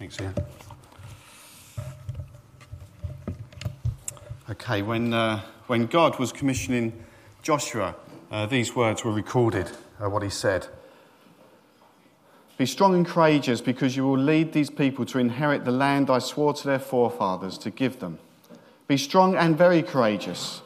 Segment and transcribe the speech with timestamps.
[0.00, 0.34] Thanks, Ian.
[4.48, 7.04] Okay, when, uh, when God was commissioning
[7.42, 7.94] Joshua,
[8.30, 9.70] uh, these words were recorded,
[10.02, 10.68] uh, what he said.
[12.56, 16.20] Be strong and courageous because you will lead these people to inherit the land I
[16.20, 18.20] swore to their forefathers to give them.
[18.88, 20.62] Be strong and very courageous.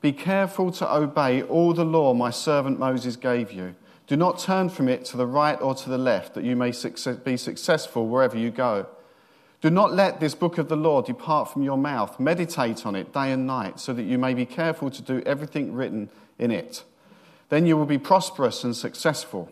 [0.00, 3.76] Be careful to obey all the law my servant Moses gave you.
[4.12, 6.74] Do not turn from it to the right or to the left, that you may
[7.24, 8.84] be successful wherever you go.
[9.62, 12.20] Do not let this book of the law depart from your mouth.
[12.20, 15.72] Meditate on it day and night, so that you may be careful to do everything
[15.72, 16.84] written in it.
[17.48, 19.50] Then you will be prosperous and successful.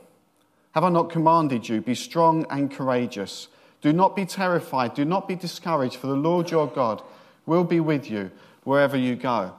[0.72, 1.80] Have I not commanded you?
[1.80, 3.48] Be strong and courageous.
[3.80, 4.92] Do not be terrified.
[4.92, 7.02] Do not be discouraged, for the Lord your God
[7.46, 8.30] will be with you
[8.64, 9.54] wherever you go.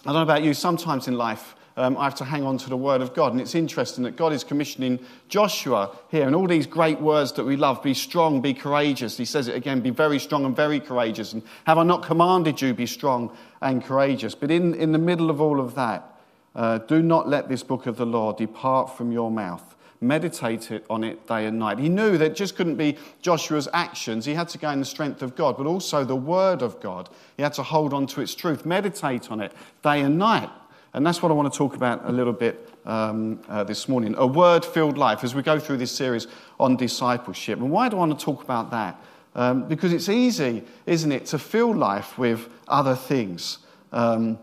[0.00, 2.68] I don't know about you, sometimes in life, um, I have to hang on to
[2.68, 3.32] the word of God.
[3.32, 4.98] And it's interesting that God is commissioning
[5.28, 9.16] Joshua here and all these great words that we love be strong, be courageous.
[9.16, 11.32] He says it again be very strong and very courageous.
[11.34, 14.34] And have I not commanded you, be strong and courageous?
[14.34, 16.18] But in, in the middle of all of that,
[16.54, 21.04] uh, do not let this book of the law depart from your mouth meditate on
[21.04, 21.78] it day and night.
[21.78, 24.24] He knew that just couldn't be Joshua's actions.
[24.24, 27.08] He had to gain the strength of God, but also the word of God.
[27.36, 30.50] He had to hold on to its truth, meditate on it day and night.
[30.96, 34.14] And that's what I want to talk about a little bit um, uh, this morning
[34.16, 36.26] a word filled life as we go through this series
[36.58, 37.58] on discipleship.
[37.58, 38.98] And why do I want to talk about that?
[39.34, 43.58] Um, because it's easy, isn't it, to fill life with other things.
[43.92, 44.38] Um,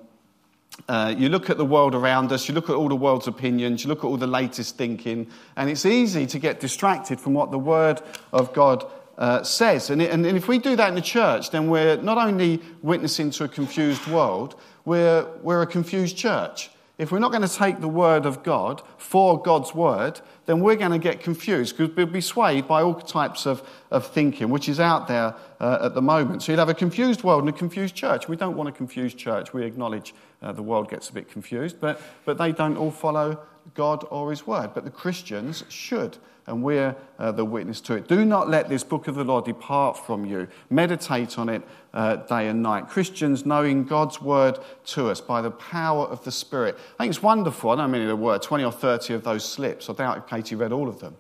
[0.88, 3.84] uh, you look at the world around us, you look at all the world's opinions,
[3.84, 7.50] you look at all the latest thinking, and it's easy to get distracted from what
[7.50, 8.00] the Word
[8.32, 8.86] of God
[9.18, 9.90] uh, says.
[9.90, 13.32] And, it, and, if we do that in the church, then we're not only witnessing
[13.32, 14.56] to a confused world,
[14.86, 16.70] we're, we're a confused church.
[17.00, 20.76] If we're not going to take the Word of God for God's Word, then we're
[20.76, 24.70] going to get confused because we'll be swayed by all types of, of thinking, which
[24.70, 26.44] is out there uh, at the moment.
[26.44, 28.28] So you'll have a confused world and a confused church.
[28.28, 29.54] We don't want a confused church.
[29.54, 33.40] We acknowledge uh, the world gets a bit confused, but, but they don't all follow
[33.74, 34.72] God or His Word.
[34.74, 38.08] But the Christians should, and we're uh, the witness to it.
[38.08, 40.48] Do not let this book of the law depart from you.
[40.70, 41.62] Meditate on it
[41.94, 42.90] uh, day and night.
[42.90, 46.78] Christians knowing God's Word to us by the power of the Spirit.
[46.96, 47.72] I think it's wonderful.
[47.72, 49.90] I don't mean there were 20 or 30 of those slips.
[49.90, 51.16] I doubt if Katie read all of them.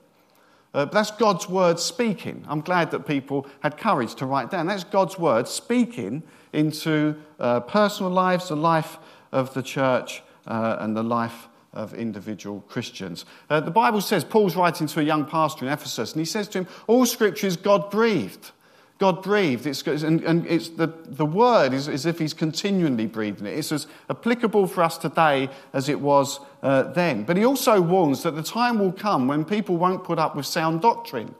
[0.73, 2.43] Uh, but that's God's Word speaking.
[2.47, 4.65] I'm glad that people had courage to write down.
[4.65, 8.97] That's God's Word speaking into uh, personal lives, the life
[9.31, 13.25] of the church, uh, and the life of individual Christians.
[13.49, 16.47] Uh, the Bible says, Paul's writing to a young pastor in Ephesus, and he says
[16.49, 18.51] to him, All scripture is God breathed.
[18.99, 19.65] God breathed.
[19.65, 23.57] It's, and, and it's the, the word is as if he's continually breathing it.
[23.57, 27.23] It's as applicable for us today as it was uh, then.
[27.23, 30.45] But he also warns that the time will come when people won't put up with
[30.45, 31.35] sound doctrine.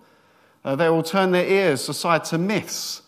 [0.66, 3.04] Uh, they will turn their ears aside to myths.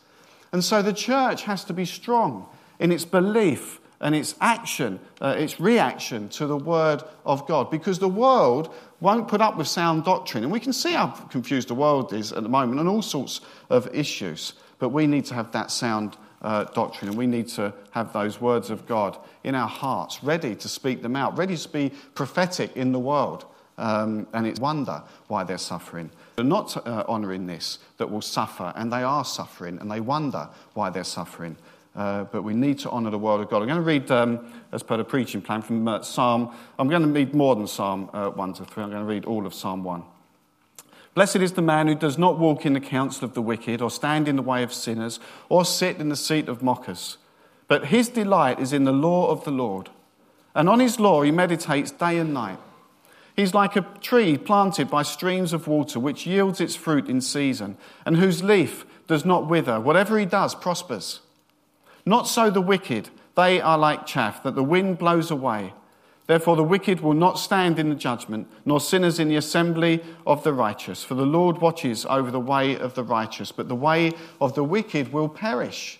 [0.52, 2.48] And so the church has to be strong
[2.80, 7.72] in its belief and its action, uh, its reaction to the Word of God.
[7.72, 10.44] Because the world won't put up with sound doctrine.
[10.44, 13.42] And we can see how confused the world is at the moment on all sorts
[13.72, 14.54] of issues.
[14.78, 18.40] But we need to have that sound uh, doctrine and we need to have those
[18.40, 22.78] words of God in our hearts, ready to speak them out, ready to be prophetic
[22.78, 23.46] in the world.
[23.80, 26.12] Um, and it's wonder why they're suffering.
[26.36, 30.48] They're not uh, honouring this that will suffer, and they are suffering, and they wonder
[30.76, 31.58] why they're suffering.
[31.96, 33.62] Uh, but we need to honour the word of God.
[33.62, 36.54] I'm going to read, um, as per the preaching plan, from uh, Psalm.
[36.78, 38.84] I'm going to read more than Psalm uh, 1 to 3.
[38.84, 40.04] I'm going to read all of Psalm 1.
[41.14, 43.90] Blessed is the man who does not walk in the counsel of the wicked, or
[43.90, 47.18] stand in the way of sinners, or sit in the seat of mockers.
[47.70, 49.90] But his delight is in the law of the Lord.
[50.54, 52.60] And on his law he meditates day and night.
[53.36, 57.78] He's like a tree planted by streams of water, which yields its fruit in season,
[58.06, 59.80] and whose leaf does not wither.
[59.80, 61.22] Whatever he does prospers.
[62.06, 63.10] Not so the wicked.
[63.36, 65.74] They are like chaff that the wind blows away.
[66.28, 70.44] Therefore, the wicked will not stand in the judgment, nor sinners in the assembly of
[70.44, 71.04] the righteous.
[71.04, 74.12] For the Lord watches over the way of the righteous, but the way
[74.42, 76.00] of the wicked will perish.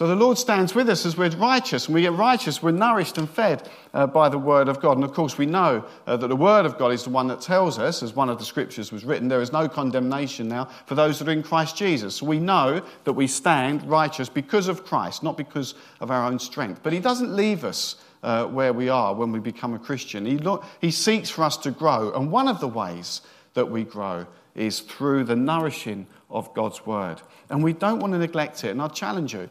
[0.00, 3.18] So the Lord stands with us as we're righteous, and we get righteous, we're nourished
[3.18, 4.96] and fed uh, by the Word of God.
[4.96, 7.42] And of course, we know uh, that the Word of God is the one that
[7.42, 10.94] tells us, as one of the scriptures was written, there is no condemnation now for
[10.94, 12.14] those that are in Christ Jesus.
[12.14, 16.38] So we know that we stand righteous because of Christ, not because of our own
[16.38, 16.80] strength.
[16.82, 20.24] But He doesn't leave us uh, where we are when we become a Christian.
[20.24, 20.40] He,
[20.80, 23.20] he seeks for us to grow, and one of the ways
[23.52, 27.20] that we grow is through the nourishing of God's Word.
[27.50, 29.50] And we don't want to neglect it, and I challenge you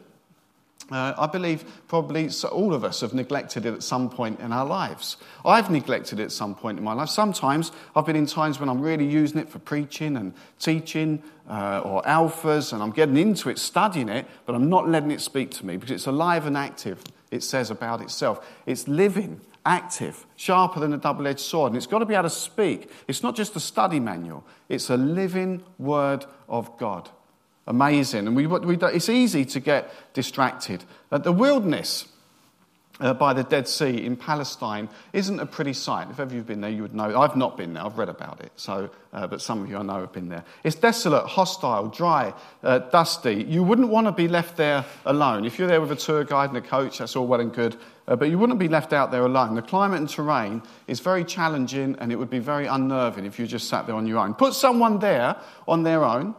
[0.90, 4.66] Uh, I believe probably all of us have neglected it at some point in our
[4.66, 5.16] lives.
[5.44, 7.08] I've neglected it at some point in my life.
[7.08, 11.82] Sometimes I've been in times when I'm really using it for preaching and teaching uh,
[11.84, 15.52] or alphas, and I'm getting into it, studying it, but I'm not letting it speak
[15.52, 18.44] to me because it's alive and active, it says about itself.
[18.66, 22.24] It's living, active, sharper than a double edged sword, and it's got to be able
[22.24, 22.90] to speak.
[23.06, 27.10] It's not just a study manual, it's a living word of God
[27.66, 28.26] amazing.
[28.26, 30.84] And we, we, it's easy to get distracted.
[31.10, 32.06] Uh, the wilderness
[33.00, 36.08] uh, by the Dead Sea in Palestine isn't a pretty sight.
[36.10, 37.20] If ever you've been there, you would know.
[37.20, 39.82] I've not been there, I've read about it, so, uh, but some of you I
[39.82, 40.44] know have been there.
[40.64, 43.42] It's desolate, hostile, dry, uh, dusty.
[43.44, 45.44] You wouldn't want to be left there alone.
[45.44, 47.76] If you're there with a tour guide and a coach, that's all well and good,
[48.06, 49.54] uh, but you wouldn't be left out there alone.
[49.54, 53.46] The climate and terrain is very challenging and it would be very unnerving if you
[53.46, 54.34] just sat there on your own.
[54.34, 55.36] Put someone there
[55.66, 56.34] on their own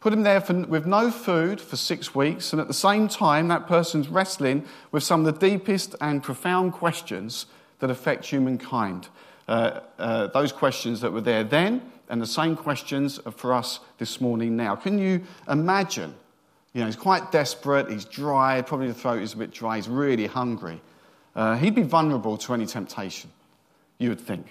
[0.00, 3.48] Put him there for, with no food for six weeks, and at the same time,
[3.48, 7.46] that person's wrestling with some of the deepest and profound questions
[7.78, 9.08] that affect humankind.
[9.48, 14.20] Uh, uh, those questions that were there then, and the same questions for us this
[14.20, 14.76] morning now.
[14.76, 16.14] Can you imagine?
[16.72, 19.88] You know, he's quite desperate, he's dry, probably the throat is a bit dry, he's
[19.88, 20.80] really hungry.
[21.34, 23.30] Uh, he'd be vulnerable to any temptation,
[23.98, 24.46] you would think.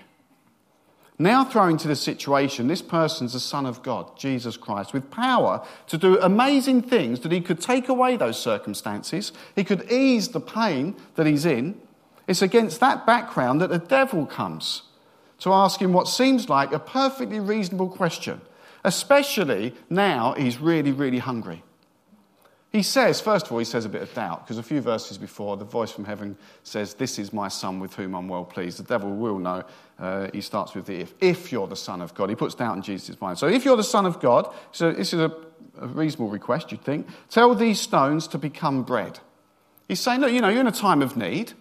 [1.17, 5.65] Now, throw into the situation, this person's the Son of God, Jesus Christ, with power
[5.87, 10.41] to do amazing things that he could take away those circumstances, he could ease the
[10.41, 11.79] pain that he's in.
[12.27, 14.83] It's against that background that the devil comes
[15.39, 18.41] to ask him what seems like a perfectly reasonable question,
[18.83, 21.63] especially now he's really, really hungry.
[22.75, 25.17] He says, first of all, he says a bit of doubt, because a few verses
[25.17, 28.79] before, the voice from heaven says, This is my son with whom I'm well pleased.
[28.79, 29.63] The devil will know.
[29.97, 31.13] Uh, he starts with the if.
[31.21, 32.27] If you're the son of God.
[32.29, 33.37] He puts doubt in Jesus' mind.
[33.37, 35.31] So if you're the son of God, so this is a,
[35.79, 39.19] a reasonable request, you'd think, tell these stones to become bread.
[39.87, 41.53] He's saying, Look, you know, you're in a time of need.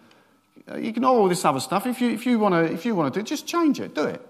[0.67, 1.87] Ignore all this other stuff.
[1.87, 4.21] If you, if you want to do it, just change it, do it.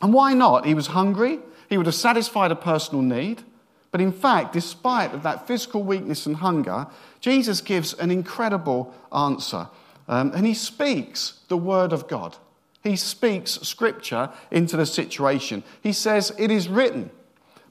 [0.00, 0.66] And why not?
[0.66, 1.38] He was hungry.
[1.68, 3.44] He would have satisfied a personal need.
[3.92, 6.88] But in fact, despite of that physical weakness and hunger,
[7.20, 9.68] Jesus gives an incredible answer.
[10.08, 12.36] Um, and he speaks the word of God.
[12.82, 15.62] He speaks scripture into the situation.
[15.80, 17.10] He says, It is written,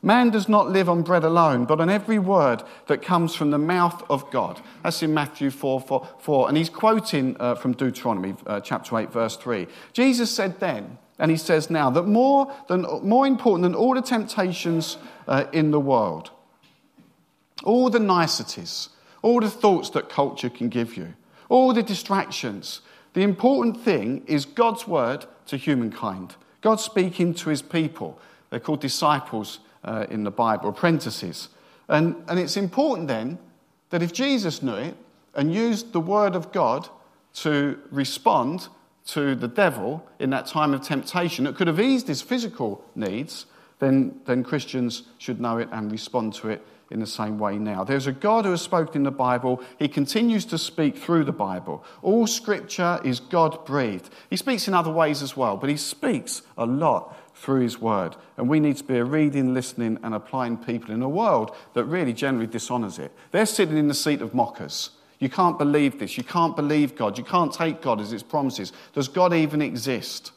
[0.01, 3.57] man does not live on bread alone, but on every word that comes from the
[3.57, 4.61] mouth of God.
[4.83, 6.07] That's in Matthew 4 4.
[6.19, 6.47] 4.
[6.47, 9.67] And he's quoting uh, from Deuteronomy uh, chapter 8, verse 3.
[9.93, 14.01] Jesus said then, and he says now that more, than, more important than all the
[14.01, 14.97] temptations
[15.27, 16.31] uh, in the world,
[17.63, 18.89] all the niceties,
[19.21, 21.13] all the thoughts that culture can give you,
[21.47, 22.81] all the distractions,
[23.13, 26.35] the important thing is God's word to humankind.
[26.61, 28.19] God speaking to his people.
[28.49, 31.49] They're called disciples uh, in the Bible, apprentices.
[31.87, 33.37] And, and it's important then
[33.91, 34.95] that if Jesus knew it
[35.35, 36.89] and used the word of God
[37.35, 38.69] to respond
[39.07, 43.45] to the devil in that time of temptation that could have eased his physical needs,
[43.79, 47.83] then, then Christians should know it and respond to it in the same way now.
[47.83, 49.63] There's a God who has spoken in the Bible.
[49.79, 51.83] He continues to speak through the Bible.
[52.01, 54.09] All scripture is God breathed.
[54.29, 58.17] He speaks in other ways as well, but he speaks a lot through his word.
[58.37, 61.85] And we need to be a reading, listening, and applying people in a world that
[61.85, 63.11] really generally dishonors it.
[63.31, 64.91] They're sitting in the seat of mockers.
[65.21, 66.17] You can't believe this.
[66.17, 67.15] You can't believe God.
[67.15, 68.73] You can't take God as His promises.
[68.93, 70.31] Does God even exist?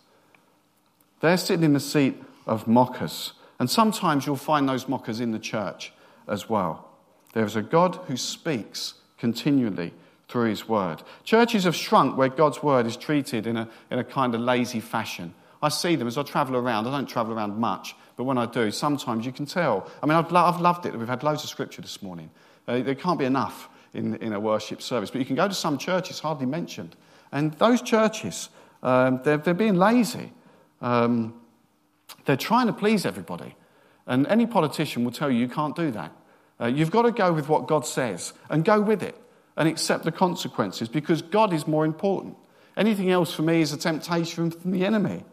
[1.20, 3.32] They're sitting in the seat of mockers.
[3.58, 5.94] And sometimes you'll find those mockers in the church
[6.28, 6.90] as well.
[7.32, 9.94] There is a God who speaks continually
[10.28, 11.02] through His word.
[11.24, 14.80] Churches have shrunk where God's word is treated in a, in a kind of lazy
[14.80, 15.32] fashion.
[15.62, 16.86] I see them as I travel around.
[16.86, 19.90] I don't travel around much, but when I do, sometimes you can tell.
[20.02, 20.92] I mean, I've, I've loved it.
[20.92, 22.28] That we've had loads of scripture this morning.
[22.68, 25.10] Uh, there can't be enough in, in a worship service.
[25.10, 26.96] But you can go to some churches, hardly mentioned.
[27.32, 28.48] And those churches,
[28.82, 30.32] um, they're, they're being lazy.
[30.80, 31.34] Um,
[32.24, 33.56] they're trying to please everybody.
[34.06, 36.12] And any politician will tell you you can't do that.
[36.60, 39.16] Uh, you've got to go with what God says and go with it
[39.56, 42.36] and accept the consequences because God is more important.
[42.76, 45.24] Anything else for me is a temptation from the enemy.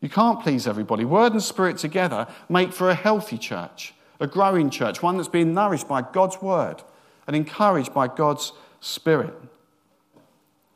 [0.00, 1.04] You can't please everybody.
[1.04, 5.54] Word and spirit together make for a healthy church, a growing church, one that's being
[5.54, 6.82] nourished by God's word
[7.26, 9.34] and encouraged by God's Spirit.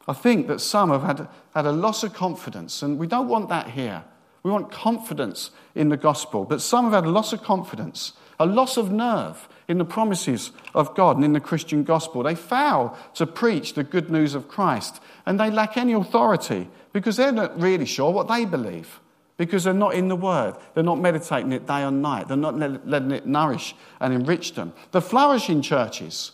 [0.09, 3.49] I think that some have had, had a loss of confidence, and we don't want
[3.49, 4.04] that here.
[4.42, 8.47] We want confidence in the gospel, but some have had a loss of confidence, a
[8.47, 12.23] loss of nerve in the promises of God and in the Christian gospel.
[12.23, 17.16] They fail to preach the good news of Christ, and they lack any authority because
[17.16, 19.00] they're not really sure what they believe
[19.40, 20.54] because they're not in the Word.
[20.75, 22.28] They're not meditating it day and night.
[22.28, 24.75] They're not letting it nourish and enrich them.
[24.90, 26.33] The flourishing churches,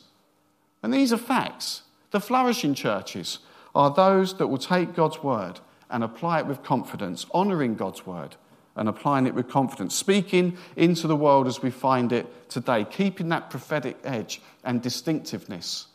[0.87, 3.41] and these are facts, the flourishing churches
[3.75, 5.59] are those that will take God's Word
[5.91, 8.37] and apply it with confidence, honouring God's Word
[8.77, 13.31] and applying it with confidence, speaking into the world as we find it today, keeping
[13.31, 15.89] that prophetic edge and distinctiveness.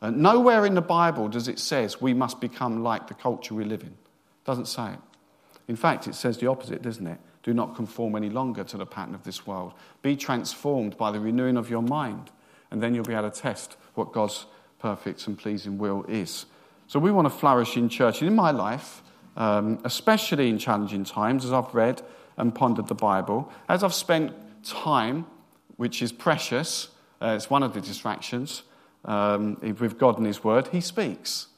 [0.00, 3.62] Uh, nowhere in the Bible does it says we must become like the culture we
[3.62, 3.90] live in.
[3.90, 4.98] It doesn't say it.
[5.68, 7.20] In fact, it says the opposite, doesn't it?
[7.44, 9.72] Do not conform any longer to the pattern of this world.
[10.02, 12.32] Be transformed by the renewing of your mind,
[12.72, 14.46] and then you'll be able to test what God's
[14.78, 16.46] perfect and pleasing will is.
[16.86, 18.20] So we want to flourish in church.
[18.20, 19.02] And in my life,
[19.36, 22.02] um, especially in challenging times, as I've read
[22.36, 24.32] and pondered the Bible, as I've spent
[24.64, 25.26] time,
[25.76, 26.88] which is precious,
[27.20, 28.62] uh, it's one of the distractions,
[29.04, 31.48] um, with God and His Word, He speaks.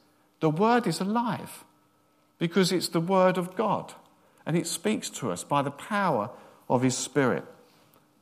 [0.40, 1.64] The Word is alive
[2.38, 3.94] because it's the Word of God
[4.46, 6.30] and it speaks to us by the power
[6.68, 7.44] of His Spirit.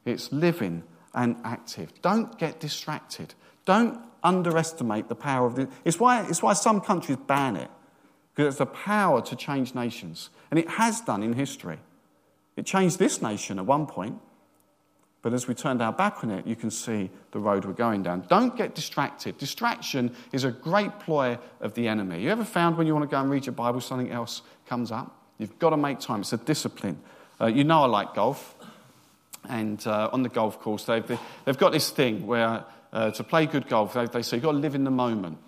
[0.04, 1.92] It's living and active.
[2.00, 3.34] Don't get distracted.
[3.64, 5.68] Don't underestimate the power of the.
[5.84, 7.70] It's why, it's why some countries ban it,
[8.34, 10.30] because it's the power to change nations.
[10.50, 11.78] And it has done in history.
[12.56, 14.18] It changed this nation at one point,
[15.22, 18.02] but as we turned our back on it, you can see the road we're going
[18.02, 18.26] down.
[18.28, 19.38] Don't get distracted.
[19.38, 22.22] Distraction is a great ploy of the enemy.
[22.22, 24.90] You ever found when you want to go and read your Bible, something else comes
[24.90, 25.16] up?
[25.38, 26.20] You've got to make time.
[26.20, 27.00] It's a discipline.
[27.40, 28.54] Uh, you know I like golf.
[29.48, 33.46] And uh, on the golf course, they've, they've got this thing where uh, to play
[33.46, 35.38] good golf, they, they say you've got to live in the moment.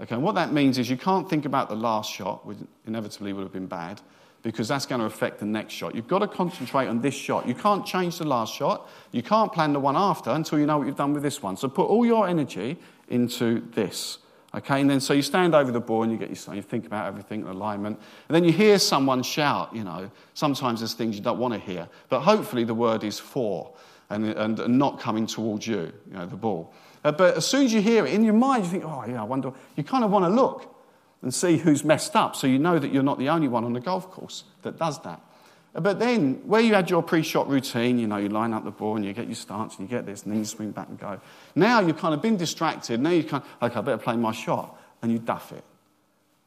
[0.00, 3.32] Okay, and what that means is you can't think about the last shot, which inevitably
[3.32, 4.00] would have been bad,
[4.42, 5.94] because that's going to affect the next shot.
[5.94, 7.48] You've got to concentrate on this shot.
[7.48, 8.88] You can't change the last shot.
[9.10, 11.56] You can't plan the one after until you know what you've done with this one.
[11.56, 12.78] So put all your energy
[13.08, 14.18] into this.
[14.54, 16.86] Okay, and then so you stand over the ball and you get your you think
[16.86, 21.22] about everything, alignment, and then you hear someone shout, you know, sometimes there's things you
[21.22, 23.74] don't want to hear, but hopefully the word is for
[24.10, 26.72] and, and, not coming towards you, you know, the ball.
[27.04, 29.20] Uh, but as soon as you hear it, in your mind you think, oh, yeah,
[29.20, 30.74] I wonder, you kind of want to look
[31.22, 33.72] and see who's messed up so you know that you're not the only one on
[33.72, 35.20] the golf course that does that.
[35.74, 38.70] But then, where you had your pre shot routine, you know, you line up the
[38.70, 40.88] ball and you get your stance and you get this, and then you swing back
[40.88, 41.20] and go.
[41.54, 43.00] Now you've kind of been distracted.
[43.00, 45.62] Now you kind of, okay, I better play my shot, and you duff it.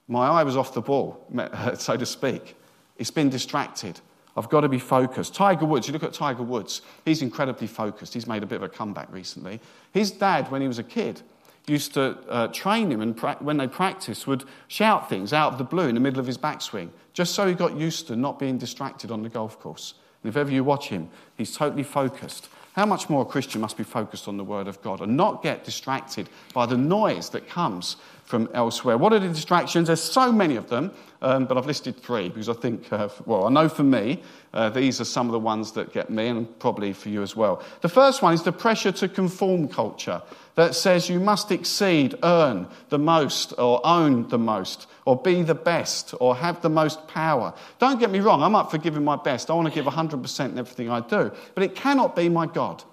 [0.07, 1.25] My eye was off the ball,
[1.77, 2.55] so to speak.
[2.97, 3.99] It's been distracted.
[4.37, 5.35] I've got to be focused.
[5.35, 8.13] Tiger Woods, you look at Tiger Woods, he's incredibly focused.
[8.13, 9.59] He's made a bit of a comeback recently.
[9.91, 11.21] His dad, when he was a kid,
[11.67, 15.57] used to uh, train him and pra- when they practiced would shout things out of
[15.57, 18.39] the blue in the middle of his backswing just so he got used to not
[18.39, 22.49] being distracted on the golf course and if ever you watch him he's totally focused
[22.73, 25.43] how much more a christian must be focused on the word of god and not
[25.43, 27.97] get distracted by the noise that comes
[28.31, 30.89] from elsewhere what are the distractions there's so many of them
[31.21, 34.23] um, but i've listed three because i think uh, well i know for me
[34.53, 37.35] uh, these are some of the ones that get me and probably for you as
[37.35, 40.21] well the first one is the pressure to conform culture
[40.55, 45.55] that says you must exceed, earn the most, or own the most, or be the
[45.55, 47.53] best, or have the most power.
[47.79, 49.49] Don't get me wrong, I'm up for giving my best.
[49.49, 51.31] I want to give 100% in everything I do.
[51.55, 52.83] But it cannot be my God.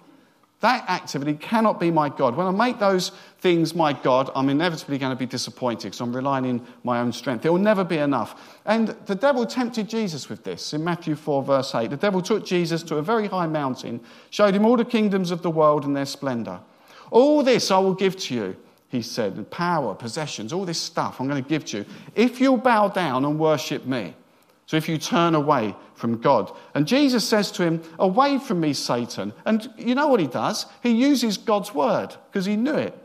[0.61, 2.35] That activity cannot be my God.
[2.35, 6.15] When I make those things my God, I'm inevitably going to be disappointed because I'm
[6.15, 7.47] relying in my own strength.
[7.47, 8.59] It will never be enough.
[8.65, 11.91] And the devil tempted Jesus with this in Matthew 4, verse 8.
[11.91, 14.01] The devil took Jesus to a very high mountain,
[14.31, 16.59] showed him all the kingdoms of the world and their splendor.
[17.13, 18.57] All this I will give to you,
[18.89, 21.85] he said, power, possessions, all this stuff I'm going to give to you,
[22.17, 24.15] if you'll bow down and worship me.
[24.69, 26.53] So if you turn away from God.
[26.75, 29.33] And Jesus says to him, Away from me, Satan.
[29.45, 30.67] And you know what he does?
[30.83, 32.97] He uses God's word because he knew it.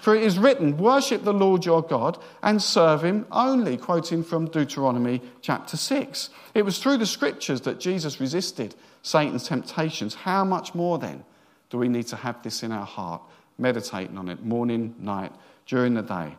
[0.00, 4.46] For it is written, Worship the Lord your God and serve him only, quoting from
[4.46, 6.30] Deuteronomy chapter 6.
[6.54, 10.14] It was through the scriptures that Jesus resisted Satan's temptations.
[10.14, 11.24] How much more then
[11.68, 13.20] do we need to have this in our heart?
[13.60, 15.32] meditating on it morning, night,
[15.66, 16.36] during the day.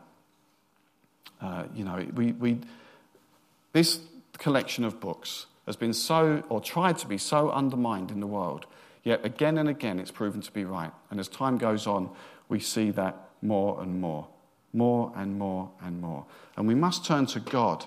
[1.40, 2.58] Uh, you know, we, we,
[3.72, 4.00] this
[4.38, 8.66] collection of books has been so, or tried to be so undermined in the world,
[9.04, 10.92] yet again and again it's proven to be right.
[11.10, 12.10] And as time goes on,
[12.50, 14.28] we see that more and more,
[14.74, 16.26] more and more and more.
[16.58, 17.86] And we must turn to God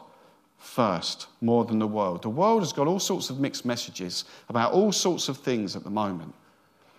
[0.59, 2.23] first, more than the world.
[2.23, 5.85] The world has got all sorts of mixed messages about all sorts of things at
[5.85, 6.35] the moment.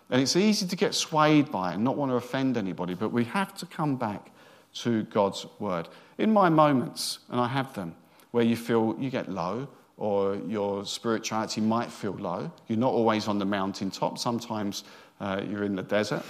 [0.09, 3.11] And it's easy to get swayed by it and not want to offend anybody, but
[3.11, 4.31] we have to come back
[4.75, 5.87] to God's word.
[6.17, 7.95] In my moments, and I have them,
[8.35, 9.65] where you feel you get low
[9.95, 14.83] or your spirituality might feel low, you're not always on the mountaintop, sometimes
[15.21, 16.21] uh, you're in the desert,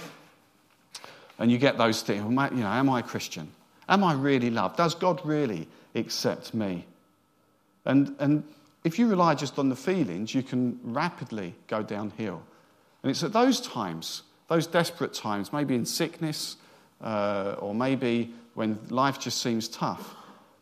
[1.40, 3.50] and you get those things, you know, am I a Christian?
[3.88, 4.76] Am I really loved?
[4.76, 6.86] Does God really accept me?
[7.84, 8.44] And, and
[8.84, 12.40] if you rely just on the feelings, you can rapidly go downhill.
[13.02, 16.56] And it's at those times, those desperate times, maybe in sickness,
[17.00, 20.14] uh, or maybe when life just seems tough,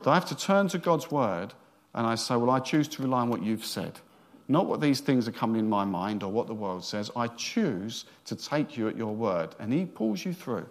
[0.04, 1.54] that I have to turn to God's word
[1.94, 3.98] and I say, Well, I choose to rely on what you've said.
[4.46, 7.10] Not what these things are coming in my mind or what the world says.
[7.16, 9.54] I choose to take you at your word.
[9.58, 10.66] And He pulls you through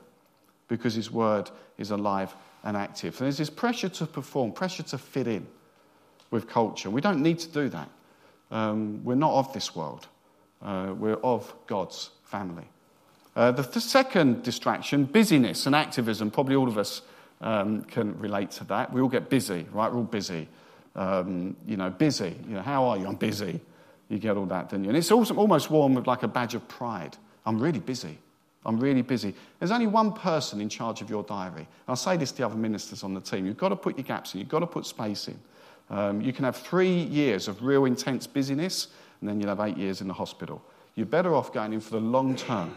[0.67, 3.15] because His word is alive and active.
[3.15, 5.47] And there's this pressure to perform, pressure to fit in
[6.29, 6.89] with culture.
[6.89, 7.89] We don't need to do that.
[8.51, 10.07] Um, we're not of this world,
[10.61, 12.65] uh, we're of God's family.
[13.35, 17.01] Uh, the, the, second distraction, busyness and activism, probably all of us
[17.43, 18.91] um, can relate to that.
[18.91, 19.91] We all get busy, right?
[19.91, 20.47] We're all busy.
[20.95, 22.35] Um, you know, busy.
[22.47, 23.05] You know, how are you?
[23.05, 23.59] I'm busy.
[24.09, 24.89] You get all that, don't you?
[24.89, 27.17] And it's also almost worn with like a badge of pride.
[27.45, 28.17] I'm really busy.
[28.65, 29.35] I'm really busy.
[29.59, 31.67] There's only one person in charge of your diary.
[31.88, 33.45] I'll say this to the other ministers on the team.
[33.45, 35.38] You've got to put your gaps in, you've got to put space in.
[35.89, 38.88] Um, you can have three years of real intense busyness,
[39.19, 40.62] and then you'll have eight years in the hospital.
[40.95, 42.73] You're better off going in for the long term.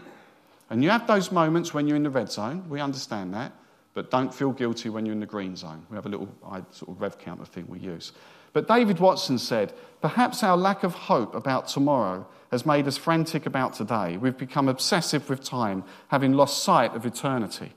[0.69, 3.53] And you have those moments when you're in the red zone, we understand that,
[3.97, 5.83] but don't feel guilty when you're in the green zone.
[5.89, 6.29] We have a little
[6.69, 8.11] sort of rev counter thing we use.
[8.53, 13.47] But David Watson said, Perhaps our lack of hope about tomorrow has made us frantic
[13.47, 14.15] about today.
[14.17, 17.71] We've become obsessive with time, having lost sight of eternity.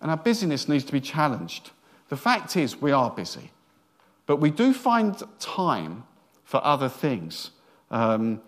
[0.00, 1.70] And our busyness needs to be challenged.
[2.08, 3.52] The fact is, we are busy,
[4.26, 6.02] but we do find time
[6.42, 7.52] for other things.
[7.88, 8.42] Um,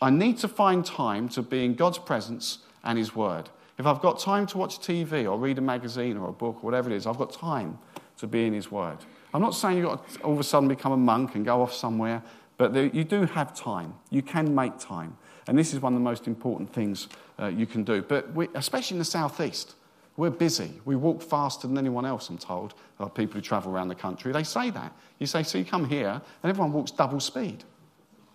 [0.00, 3.50] I need to find time to be in God's presence and His Word.
[3.78, 6.62] If I've got time to watch TV or read a magazine or a book or
[6.62, 7.78] whatever it is, I've got time
[8.18, 8.98] to be in His Word.
[9.32, 11.62] I'm not saying you've got to all of a sudden become a monk and go
[11.62, 12.22] off somewhere,
[12.56, 13.94] but there, you do have time.
[14.10, 15.16] You can make time.
[15.46, 17.08] And this is one of the most important things
[17.40, 18.02] uh, you can do.
[18.02, 19.76] But we, especially in the southeast,
[20.16, 20.72] we're busy.
[20.84, 22.74] We walk faster than anyone else, I'm told.
[22.98, 24.32] There people who travel around the country.
[24.32, 24.92] They say that.
[25.20, 27.62] You say, so you come here, and everyone walks double speed.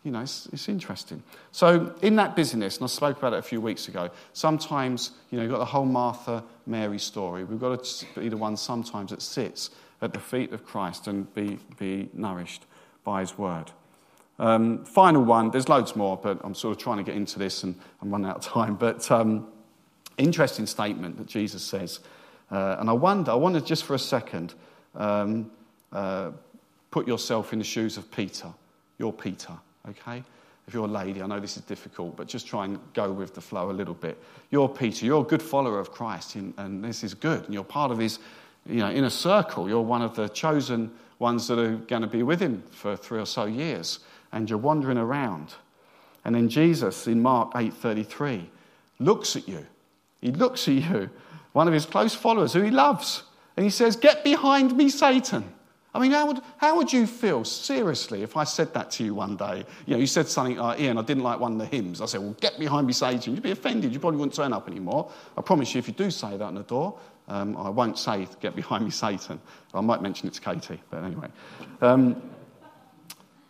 [0.04, 1.24] You know, it's, it's interesting.
[1.52, 5.38] So, in that busyness, and I spoke about it a few weeks ago, sometimes, you
[5.38, 7.46] know, you've got the whole Martha Mary story.
[7.46, 9.70] We've got to be the one sometimes that sits
[10.02, 12.66] at the feet of Christ and be, be nourished
[13.06, 13.72] by his word.
[14.40, 17.64] Um, final one, there's loads more, but I'm sort of trying to get into this
[17.64, 18.76] and I'm running out of time.
[18.76, 19.48] But um,
[20.18, 22.00] interesting statement that Jesus says.
[22.52, 24.54] Uh, and I wonder, I wonder just for a second,
[24.96, 25.52] um,
[25.92, 26.32] uh,
[26.92, 28.50] put yourself in the shoes of Peter.
[28.98, 29.54] You're Peter,
[29.90, 30.24] okay?
[30.68, 33.36] If you're a lady, I know this is difficult, but just try and go with
[33.36, 34.18] the flow a little bit.
[34.50, 37.92] You're Peter, you're a good follower of Christ, and, this is good, and you're part
[37.92, 38.20] of his
[38.66, 39.68] you know, inner circle.
[39.68, 43.20] You're one of the chosen ones that are going to be with him for three
[43.20, 44.00] or so years,
[44.32, 45.54] and you're wandering around.
[46.24, 48.50] And then Jesus in Mark 8:33
[49.00, 49.66] looks at you.
[50.22, 51.10] He looks at you,
[51.52, 53.24] one of his close followers who he loves,
[53.58, 55.54] and he says, "Get behind me, Satan."
[55.96, 59.14] I mean, how would, how would you feel, seriously, if I said that to you
[59.14, 59.64] one day?
[59.86, 62.02] You know, you said something like, Ian, I didn't like one of the hymns.
[62.02, 63.36] I said, well, get behind me, Satan.
[63.36, 63.94] You'd be offended.
[63.94, 65.12] You probably wouldn't turn up anymore.
[65.38, 68.28] I promise you, if you do say that on the door, um, I won't say,
[68.42, 69.40] get behind me, Satan.
[69.74, 71.28] I might mention it to Katie, but anyway.
[71.80, 72.22] Um,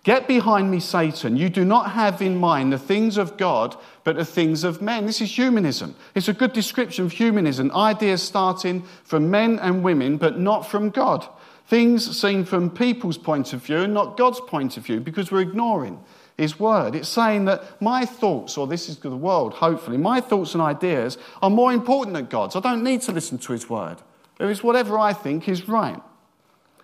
[0.04, 1.38] get behind me, Satan.
[1.38, 5.06] You do not have in mind the things of God, but the things of men.
[5.06, 5.96] This is humanism.
[6.14, 7.72] It's a good description of humanism.
[7.72, 11.26] Ideas starting from men and women, but not from God.
[11.68, 15.42] Things seen from people's point of view and not God's point of view because we're
[15.42, 16.04] ignoring
[16.38, 16.96] his word.
[16.96, 21.18] It's saying that my thoughts, or this is the world, hopefully, my thoughts and ideas
[21.42, 22.56] are more important than God's.
[22.56, 23.98] I don't need to listen to his word.
[24.40, 26.02] It is whatever I think is right.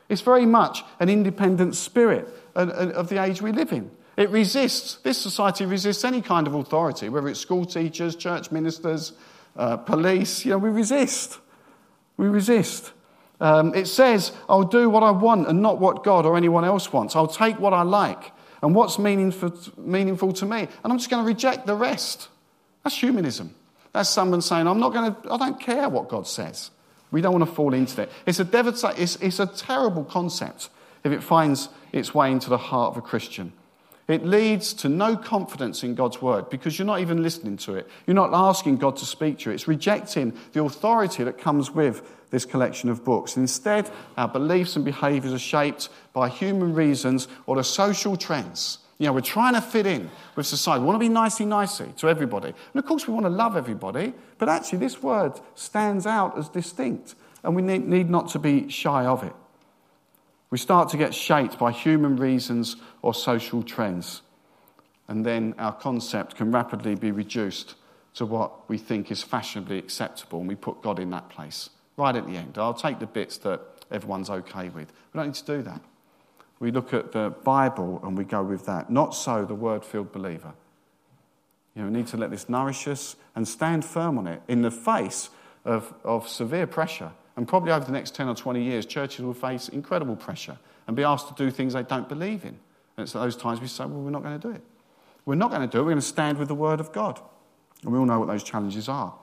[0.07, 3.91] It's very much an independent spirit of the age we live in.
[4.17, 9.13] It resists, this society resists any kind of authority, whether it's school teachers, church ministers,
[9.55, 10.45] uh, police.
[10.45, 11.39] You know, we resist.
[12.17, 12.91] We resist.
[13.39, 16.91] Um, it says, I'll do what I want and not what God or anyone else
[16.91, 17.15] wants.
[17.15, 20.67] I'll take what I like and what's meaningful, meaningful to me.
[20.83, 22.27] And I'm just going to reject the rest.
[22.83, 23.55] That's humanism.
[23.93, 26.71] That's someone saying, I'm not going to, I don't care what God says.
[27.11, 28.09] We don't want to fall into that.
[28.25, 30.69] It's a, devasta- it's, it's a terrible concept
[31.03, 33.53] if it finds its way into the heart of a Christian.
[34.07, 37.87] It leads to no confidence in God's word because you're not even listening to it.
[38.07, 39.53] You're not asking God to speak to you.
[39.53, 43.37] It's rejecting the authority that comes with this collection of books.
[43.37, 48.79] Instead, our beliefs and behaviours are shaped by human reasons or the social trends.
[48.97, 50.81] You know, we're trying to fit in with society.
[50.81, 52.49] We want to be nicey nicey to everybody.
[52.49, 56.49] And of course, we want to love everybody, but actually, this word stands out as
[56.49, 59.33] distinct, and we need, need not to be shy of it.
[60.51, 64.21] We start to get shaped by human reasons or social trends,
[65.07, 67.75] and then our concept can rapidly be reduced
[68.15, 72.15] to what we think is fashionably acceptable, and we put God in that place right
[72.15, 72.57] at the end.
[72.57, 74.91] I'll take the bits that everyone's okay with.
[75.13, 75.81] We don't need to do that.
[76.59, 78.89] We look at the Bible and we go with that.
[78.89, 80.53] Not so the word filled believer.
[81.75, 84.61] You know, we need to let this nourish us and stand firm on it in
[84.61, 85.29] the face
[85.63, 87.11] of, of severe pressure.
[87.37, 90.57] And probably over the next 10 or 20 years, churches will face incredible pressure
[90.87, 92.57] and be asked to do things they don't believe in.
[92.97, 94.61] And it's at those times we say, well, we're not going to do it.
[95.25, 95.83] We're not going to do it.
[95.83, 97.21] We're going to stand with the Word of God.
[97.83, 99.13] And we all know what those challenges are.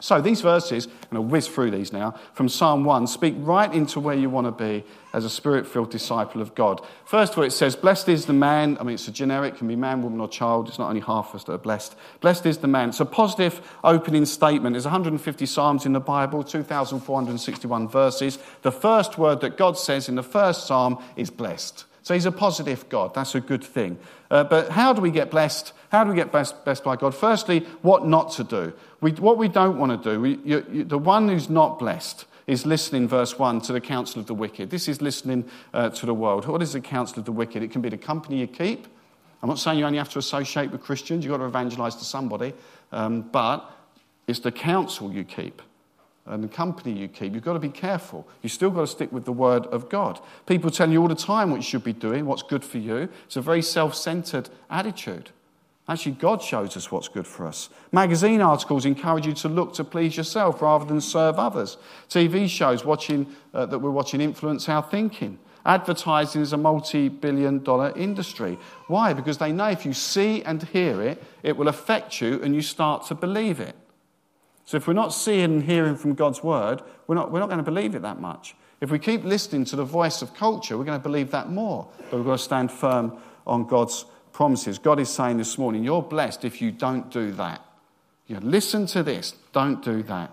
[0.00, 4.00] So these verses, and I'll whiz through these now, from Psalm 1, speak right into
[4.00, 6.80] where you want to be as a spirit filled disciple of God.
[7.04, 8.78] First of all, it says, Blessed is the man.
[8.80, 10.68] I mean, it's a generic, can be man, woman, or child.
[10.68, 11.96] It's not only half of us that are blessed.
[12.20, 12.90] Blessed is the man.
[12.90, 14.74] It's a positive opening statement.
[14.74, 18.38] There's 150 Psalms in the Bible, 2,461 verses.
[18.62, 21.84] The first word that God says in the first Psalm is blessed.
[22.10, 23.14] So he's a positive God.
[23.14, 23.96] That's a good thing.
[24.32, 25.72] Uh, but how do we get blessed?
[25.92, 27.14] How do we get blessed, blessed by God?
[27.14, 28.72] Firstly, what not to do.
[29.00, 32.24] We, what we don't want to do, we, you, you, the one who's not blessed
[32.48, 34.70] is listening, verse 1, to the counsel of the wicked.
[34.70, 36.48] This is listening uh, to the world.
[36.48, 37.62] What is the counsel of the wicked?
[37.62, 38.88] It can be the company you keep.
[39.40, 42.04] I'm not saying you only have to associate with Christians, you've got to evangelize to
[42.04, 42.54] somebody,
[42.90, 43.70] um, but
[44.26, 45.62] it's the counsel you keep
[46.26, 47.34] and the company you keep.
[47.34, 48.26] You've got to be careful.
[48.42, 50.20] You've still got to stick with the word of God.
[50.46, 53.08] People tell you all the time what you should be doing, what's good for you.
[53.26, 55.30] It's a very self centered attitude.
[55.88, 57.68] Actually, God shows us what's good for us.
[57.90, 61.78] Magazine articles encourage you to look to please yourself rather than serve others.
[62.08, 65.36] TV shows watching, uh, that we're watching influence our thinking.
[65.66, 68.56] Advertising is a multi billion dollar industry.
[68.86, 69.12] Why?
[69.12, 72.62] Because they know if you see and hear it, it will affect you and you
[72.62, 73.74] start to believe it.
[74.70, 77.58] So if we're not seeing and hearing from God's word, we're not, we're not going
[77.58, 78.54] to believe it that much.
[78.80, 81.88] If we keep listening to the voice of culture, we're going to believe that more.
[82.08, 84.78] But we've got to stand firm on God's promises.
[84.78, 87.64] God is saying this morning, you're blessed if you don't do that.
[88.28, 90.30] You listen to this, don't do that.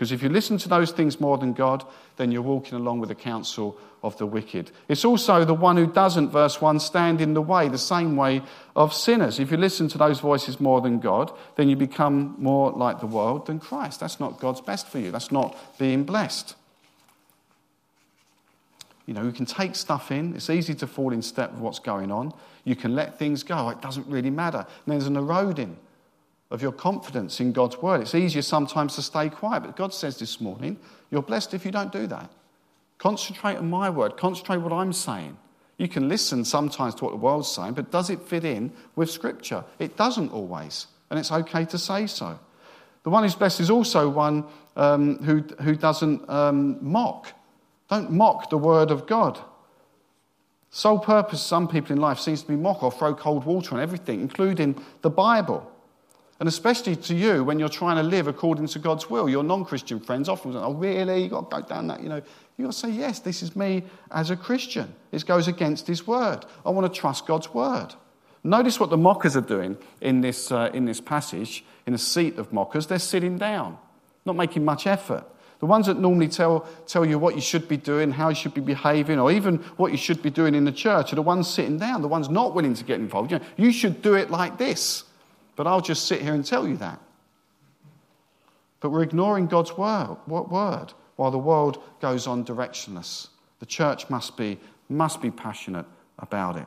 [0.00, 1.84] Because if you listen to those things more than God,
[2.16, 4.70] then you're walking along with the counsel of the wicked.
[4.88, 8.40] It's also the one who doesn't, verse 1, stand in the way, the same way
[8.74, 9.38] of sinners.
[9.38, 13.06] If you listen to those voices more than God, then you become more like the
[13.06, 14.00] world than Christ.
[14.00, 15.10] That's not God's best for you.
[15.10, 16.54] That's not being blessed.
[19.04, 20.34] You know, you can take stuff in.
[20.34, 22.32] It's easy to fall in step with what's going on.
[22.64, 23.68] You can let things go.
[23.68, 24.60] It doesn't really matter.
[24.60, 25.76] And there's an eroding
[26.50, 28.00] of your confidence in God's word.
[28.00, 30.78] It's easier sometimes to stay quiet, but God says this morning,
[31.10, 32.30] you're blessed if you don't do that.
[32.98, 35.36] Concentrate on my word, concentrate what I'm saying.
[35.78, 39.10] You can listen sometimes to what the world's saying, but does it fit in with
[39.10, 39.64] Scripture?
[39.78, 42.38] It doesn't always, and it's okay to say so.
[43.02, 44.44] The one who's blessed is also one
[44.76, 47.32] um, who, who doesn't um, mock.
[47.88, 49.38] Don't mock the word of God.
[50.70, 53.80] Sole purpose, some people in life seems to be mock or throw cold water on
[53.80, 55.68] everything, including the Bible.
[56.40, 59.28] And especially to you when you're trying to live according to God's will.
[59.28, 61.22] Your non Christian friends often say, Oh, really?
[61.22, 62.22] You've got to go down that, you know.
[62.56, 64.92] You've got to say, Yes, this is me as a Christian.
[65.10, 66.46] This goes against His word.
[66.64, 67.94] I want to trust God's word.
[68.42, 72.38] Notice what the mockers are doing in this, uh, in this passage, in the seat
[72.38, 72.86] of mockers.
[72.86, 73.76] They're sitting down,
[74.24, 75.24] not making much effort.
[75.58, 78.54] The ones that normally tell, tell you what you should be doing, how you should
[78.54, 81.48] be behaving, or even what you should be doing in the church are the ones
[81.48, 83.30] sitting down, the ones not willing to get involved.
[83.30, 85.04] You, know, you should do it like this.
[85.60, 86.98] But I'll just sit here and tell you that.
[88.80, 93.28] But we're ignoring God's word, word while the world goes on directionless.
[93.58, 95.84] The church must be, must be passionate
[96.18, 96.64] about it.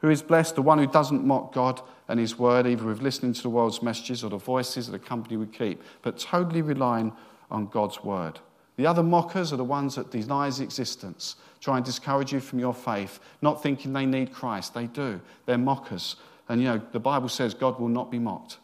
[0.00, 0.54] Who is blessed?
[0.54, 3.82] The one who doesn't mock God and his word, either with listening to the world's
[3.82, 7.10] messages or the voices of the company we keep, but totally relying
[7.50, 8.38] on God's word.
[8.76, 12.58] The other mockers are the ones that deny his existence, try and discourage you from
[12.58, 14.74] your faith, not thinking they need Christ.
[14.74, 15.22] They do.
[15.46, 16.16] They're mockers.
[16.48, 18.58] And you know, the Bible says God will not be mocked,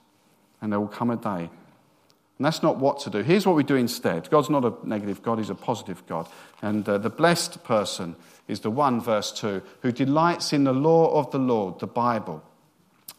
[0.60, 1.50] and there will come a day.
[2.38, 3.18] And that's not what to do.
[3.18, 6.28] Here's what we do instead God's not a negative God, He's a positive God.
[6.62, 8.16] And uh, the blessed person
[8.48, 12.42] is the one, verse 2, who delights in the law of the Lord, the Bible.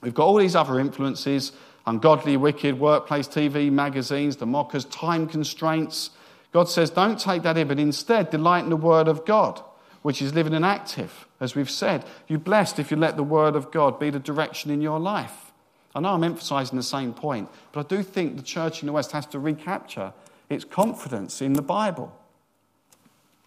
[0.01, 1.51] We've got all these other influences
[1.87, 6.11] ungodly, wicked, workplace, TV, magazines, the mockers, time constraints.
[6.51, 9.61] God says, don't take that in, but instead delight in the word of God
[10.01, 12.05] which is living and active, as we've said.
[12.27, 15.51] You're blessed if you let the Word of God be the direction in your life.
[15.93, 18.93] I know I'm emphasizing the same point, but I do think the church in the
[18.93, 20.13] West has to recapture
[20.49, 22.15] its confidence in the Bible.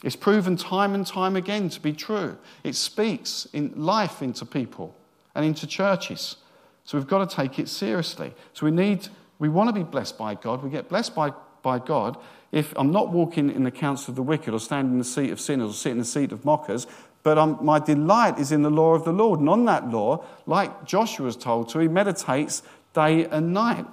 [0.02, 2.36] It's proven time and time again to be true.
[2.62, 4.94] It speaks in life into people
[5.34, 6.36] and into churches.
[6.84, 8.34] So we've got to take it seriously.
[8.52, 10.62] So we need, we want to be blessed by God.
[10.62, 12.18] We get blessed by, by God
[12.54, 15.30] if I'm not walking in the counsel of the wicked or standing in the seat
[15.30, 16.86] of sinners or sitting in the seat of mockers,
[17.24, 19.40] but I'm, my delight is in the law of the Lord.
[19.40, 22.62] And on that law, like Joshua was told to, he meditates
[22.92, 23.84] day and night.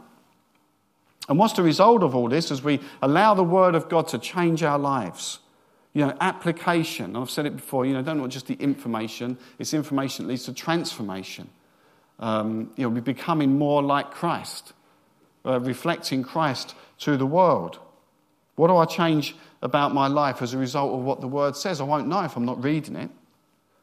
[1.27, 4.19] And what's the result of all this as we allow the Word of God to
[4.19, 5.39] change our lives?
[5.93, 7.15] You know, application.
[7.15, 10.45] I've said it before, you know, don't want just the information, it's information that leads
[10.45, 11.49] to transformation.
[12.19, 14.73] Um, you know, we're becoming more like Christ,
[15.45, 17.79] uh, reflecting Christ to the world.
[18.55, 21.81] What do I change about my life as a result of what the word says?
[21.81, 23.09] I won't know if I'm not reading it.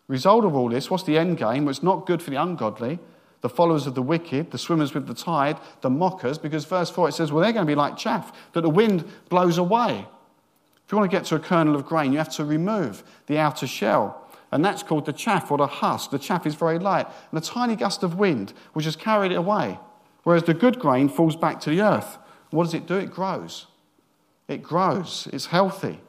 [0.09, 1.65] Result of all this, what's the end game?
[1.65, 2.99] Well, it's not good for the ungodly,
[3.41, 7.11] the followers of the wicked, the swimmers with the tide, the mockers, because verse 4
[7.11, 10.07] it says, well, they're going to be like chaff that the wind blows away.
[10.87, 13.39] If you want to get to a kernel of grain, you have to remove the
[13.39, 14.27] outer shell.
[14.51, 16.11] And that's called the chaff or the husk.
[16.11, 17.07] The chaff is very light.
[17.31, 19.79] And a tiny gust of wind will just carry it away.
[20.23, 22.17] Whereas the good grain falls back to the earth.
[22.51, 22.97] What does it do?
[22.97, 23.67] It grows.
[24.49, 25.29] It grows.
[25.33, 26.01] It's healthy.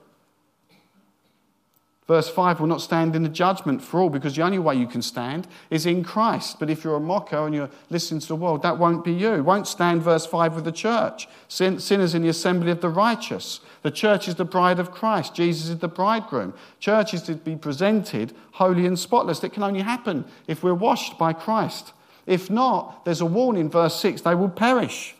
[2.10, 4.88] Verse 5 will not stand in the judgment for all because the only way you
[4.88, 6.58] can stand is in Christ.
[6.58, 9.44] But if you're a mocker and you're listening to the world, that won't be you.
[9.44, 11.28] Won't stand, verse 5, with the church.
[11.50, 13.60] Sin- sinners in the assembly of the righteous.
[13.84, 15.36] The church is the bride of Christ.
[15.36, 16.56] Jesus is the bridegroom.
[16.80, 19.42] Church is to be presented holy and spotless.
[19.42, 21.94] That can only happen if we're washed by Christ.
[22.26, 25.16] If not, there's a warning, verse 6 they will perish.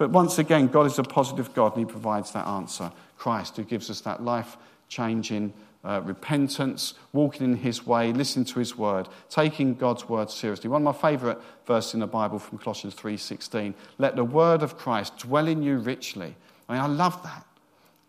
[0.00, 2.90] But once again, God is a positive God and He provides that answer.
[3.18, 4.56] Christ, who gives us that life
[4.88, 5.52] changing
[5.84, 10.70] uh, repentance, walking in His way, listening to His word, taking God's word seriously.
[10.70, 11.36] One of my favourite
[11.66, 13.74] verses in the Bible from Colossians 3:16.
[13.98, 16.34] Let the word of Christ dwell in you richly.
[16.66, 17.44] I mean, I love that.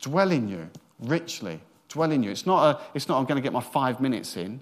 [0.01, 0.69] Dwell in you
[1.01, 1.59] richly.
[1.89, 2.31] Dwell in you.
[2.31, 4.61] It's not, a, it's not I'm going to get my five minutes in.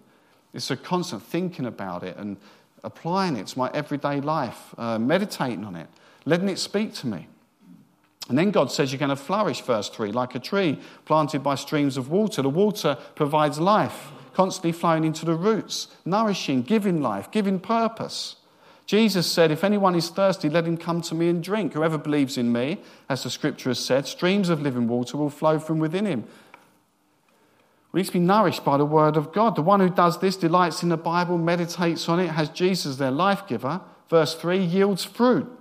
[0.51, 2.37] It's a constant thinking about it and
[2.83, 5.89] applying it to my everyday life, uh, meditating on it,
[6.25, 7.27] letting it speak to me.
[8.29, 11.55] And then God says you're going to flourish, verse 3, like a tree planted by
[11.55, 12.43] streams of water.
[12.43, 18.35] The water provides life, constantly flowing into the roots, nourishing, giving life, giving purpose.
[18.85, 21.73] Jesus said, If anyone is thirsty, let him come to me and drink.
[21.73, 25.59] Whoever believes in me, as the scripture has said, streams of living water will flow
[25.59, 26.25] from within him.
[27.91, 29.55] We need to be nourished by the word of God.
[29.55, 33.11] The one who does this delights in the Bible, meditates on it, has Jesus their
[33.11, 33.81] life giver.
[34.09, 35.58] Verse 3 yields fruit.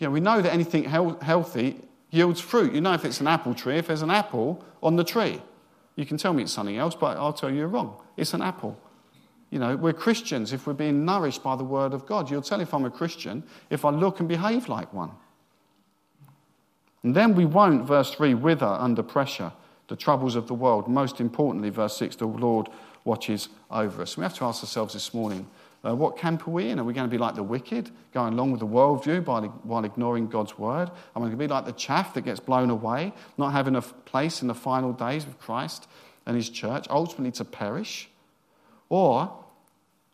[0.00, 1.80] Know, we know that anything healthy
[2.10, 2.74] yields fruit.
[2.74, 5.40] You know if it's an apple tree, if there's an apple on the tree.
[5.94, 7.96] You can tell me it's something else, but I'll tell you you're wrong.
[8.16, 8.78] It's an apple.
[9.50, 12.30] You know, we're Christians if we're being nourished by the Word of God.
[12.30, 15.12] You'll tell if I'm a Christian if I look and behave like one.
[17.02, 19.52] And then we won't, verse 3, wither under pressure,
[19.88, 20.88] the troubles of the world.
[20.88, 22.68] Most importantly, verse 6, the Lord
[23.04, 24.16] watches over us.
[24.16, 25.48] We have to ask ourselves this morning
[25.86, 26.80] uh, what camp are we in?
[26.80, 29.84] Are we going to be like the wicked, going along with the worldview by, while
[29.84, 30.90] ignoring God's word?
[30.90, 33.82] Are we going to be like the chaff that gets blown away, not having a
[33.82, 35.86] place in the final days of Christ
[36.24, 38.08] and his church, ultimately to perish?
[38.88, 39.32] Or,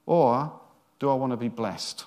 [0.05, 0.53] or
[0.99, 2.05] do I want to be blessed?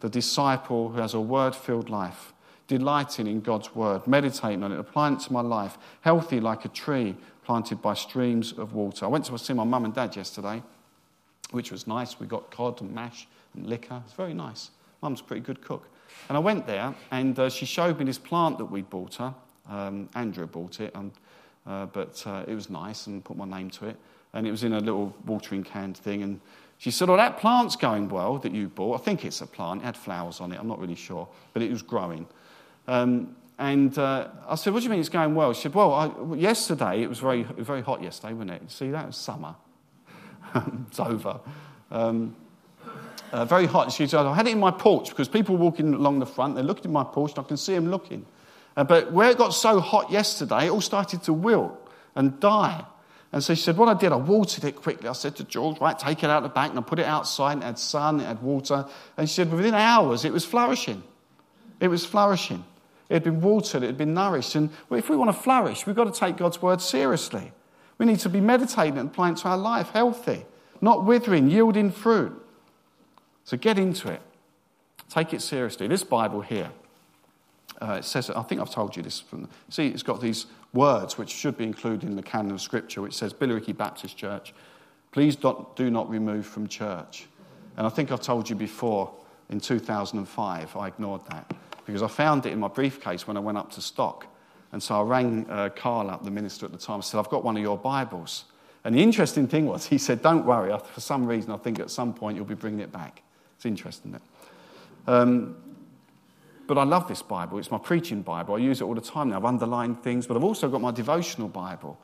[0.00, 2.32] The disciple who has a word filled life,
[2.66, 6.68] delighting in God's word, meditating on it, applying it to my life, healthy like a
[6.68, 9.04] tree planted by streams of water.
[9.04, 10.62] I went to see my mum and dad yesterday
[11.52, 12.18] which was nice.
[12.18, 14.02] We got cod and mash and liquor.
[14.04, 14.70] It's very nice.
[15.02, 15.88] Mum's a pretty good cook.
[16.28, 19.34] And I went there, and uh, she showed me this plant that we'd bought her.
[19.68, 21.12] Um, Andrew bought it, um,
[21.66, 23.96] uh, but uh, it was nice and put my name to it.
[24.34, 26.22] And it was in a little watering can thing.
[26.22, 26.40] And
[26.78, 29.00] she said, Oh, that plant's going well that you bought.
[29.00, 29.82] I think it's a plant.
[29.82, 30.58] It had flowers on it.
[30.58, 31.28] I'm not really sure.
[31.52, 32.26] But it was growing.
[32.88, 35.52] Um, and uh, I said, What do you mean it's going well?
[35.52, 38.70] She said, Well, I, yesterday, it was very, very hot yesterday, wasn't it?
[38.70, 39.54] See, that was summer.
[40.88, 41.40] it's over.
[41.90, 42.36] Um,
[43.32, 43.92] uh, very hot.
[43.92, 46.64] She said, I had it in my porch because people walking along the front, they're
[46.64, 48.26] looking at my porch and I can see them looking.
[48.76, 51.72] Uh, but where it got so hot yesterday, it all started to wilt
[52.14, 52.84] and die.
[53.32, 55.08] And so she said, What I did, I watered it quickly.
[55.08, 56.70] I said to George, Right, take it out of the back.
[56.70, 58.86] And I put it outside, and it had sun, it had water.
[59.16, 61.02] And she said, Within hours, it was flourishing.
[61.80, 62.64] It was flourishing.
[63.08, 64.54] It had been watered, it had been nourished.
[64.54, 67.52] And if we want to flourish, we've got to take God's word seriously.
[68.02, 70.44] We need to be meditating and applying to our life, healthy,
[70.80, 72.32] not withering, yielding fruit.
[73.44, 74.20] So get into it.
[75.08, 75.86] Take it seriously.
[75.86, 76.72] This Bible here,
[77.80, 79.20] uh, it says, I think I've told you this.
[79.20, 83.02] From, see, it's got these words which should be included in the canon of Scripture,
[83.02, 84.52] which says, Billericay Baptist Church,
[85.12, 87.28] please do not remove from church.
[87.76, 89.14] And I think I've told you before
[89.48, 91.54] in 2005, I ignored that
[91.86, 94.26] because I found it in my briefcase when I went up to stock.
[94.72, 97.28] And so I rang uh, Carl up, the minister at the time, and said, I've
[97.28, 98.44] got one of your Bibles.
[98.84, 101.90] And the interesting thing was, he said, Don't worry, for some reason, I think at
[101.90, 103.22] some point you'll be bringing it back.
[103.56, 104.20] It's interesting, is
[105.06, 105.56] um,
[106.66, 107.58] but I love this Bible.
[107.58, 108.54] It's my preaching Bible.
[108.54, 109.36] I use it all the time now.
[109.36, 111.98] I've underlined things, but I've also got my devotional Bible.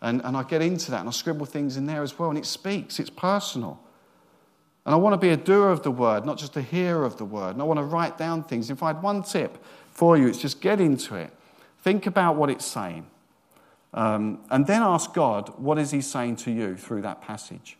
[0.00, 2.30] And, and I get into that and I scribble things in there as well.
[2.30, 3.78] And it speaks, it's personal.
[4.86, 7.16] And I want to be a doer of the word, not just a hearer of
[7.16, 7.50] the word.
[7.50, 8.70] And I want to write down things.
[8.70, 11.32] If I had one tip for you, it's just get into it.
[11.84, 13.06] Think about what it's saying.
[13.92, 17.76] Um, and then ask God, what is He saying to you through that passage?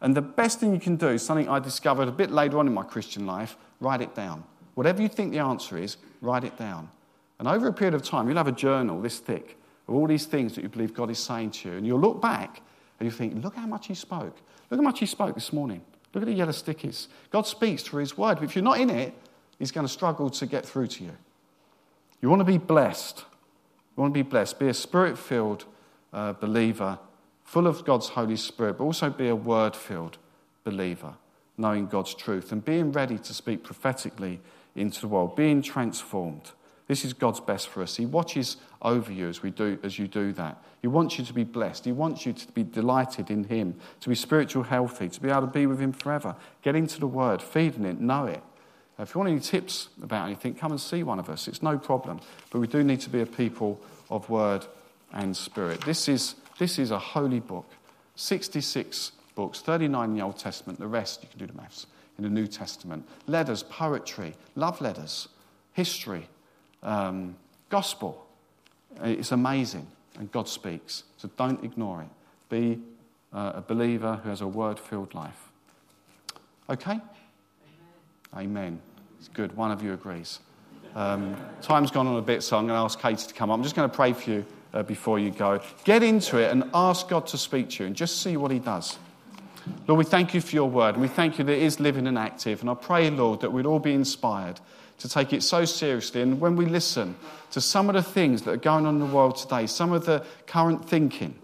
[0.00, 2.72] And the best thing you can do, something I discovered a bit later on in
[2.72, 4.44] my Christian life, write it down.
[4.74, 6.88] Whatever you think the answer is, write it down.
[7.38, 10.24] And over a period of time, you'll have a journal this thick of all these
[10.24, 11.76] things that you believe God is saying to you.
[11.76, 12.62] And you'll look back
[12.98, 14.34] and you think, look how much He spoke.
[14.70, 15.82] Look how much He spoke this morning.
[16.14, 17.08] Look at the yellow stickies.
[17.28, 18.36] God speaks through His word.
[18.36, 19.12] But if you're not in it,
[19.58, 21.12] He's going to struggle to get through to you.
[22.22, 23.26] You want to be blessed.
[23.96, 24.58] You want to be blessed.
[24.58, 25.64] Be a spirit filled
[26.12, 26.98] uh, believer,
[27.44, 30.18] full of God's Holy Spirit, but also be a word filled
[30.64, 31.14] believer,
[31.58, 34.40] knowing God's truth and being ready to speak prophetically
[34.74, 36.52] into the world, being transformed.
[36.88, 37.96] This is God's best for us.
[37.96, 40.62] He watches over you as, we do, as you do that.
[40.80, 41.84] He wants you to be blessed.
[41.84, 45.42] He wants you to be delighted in Him, to be spiritual healthy, to be able
[45.42, 46.34] to be with Him forever.
[46.62, 48.42] Get into the Word, feed in it, know it.
[49.02, 51.48] If you want any tips about anything, come and see one of us.
[51.48, 52.20] It's no problem.
[52.50, 54.64] But we do need to be a people of Word
[55.12, 55.80] and Spirit.
[55.80, 57.66] This is, this is a holy book.
[58.14, 61.86] 66 books, 39 in the Old Testament, the rest, you can do the maths,
[62.18, 63.06] in the New Testament.
[63.26, 65.28] Letters, poetry, love letters,
[65.72, 66.28] history,
[66.82, 67.34] um,
[67.70, 68.26] gospel.
[69.02, 69.86] It's amazing,
[70.18, 71.04] and God speaks.
[71.16, 72.08] So don't ignore it.
[72.48, 72.80] Be
[73.32, 75.48] uh, a believer who has a word filled life.
[76.68, 77.00] Okay?
[78.34, 78.36] Amen.
[78.36, 78.80] Amen.
[79.22, 79.56] It's good.
[79.56, 80.40] One of you agrees.
[80.96, 83.56] Um, time's gone on a bit, so I'm going to ask Katie to come up.
[83.56, 85.60] I'm just going to pray for you uh, before you go.
[85.84, 88.58] Get into it and ask God to speak to you and just see what He
[88.58, 88.98] does.
[89.86, 92.08] Lord, we thank you for your word, and we thank you that it is living
[92.08, 92.62] and active.
[92.62, 94.58] And I pray, Lord, that we'd all be inspired
[94.98, 96.20] to take it so seriously.
[96.20, 97.14] And when we listen
[97.52, 100.04] to some of the things that are going on in the world today, some of
[100.04, 101.36] the current thinking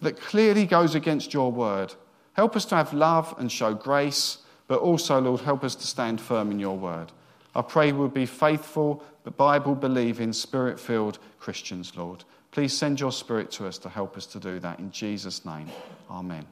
[0.00, 1.92] that clearly goes against your word,
[2.34, 6.20] help us to have love and show grace, but also, Lord, help us to stand
[6.20, 7.12] firm in your word.
[7.54, 12.24] I pray we'll be faithful, but Bible believing, spirit filled Christians, Lord.
[12.50, 14.78] Please send your spirit to us to help us to do that.
[14.78, 15.68] In Jesus' name,
[16.10, 16.46] amen.